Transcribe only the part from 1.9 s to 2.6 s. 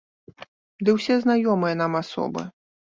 асобы.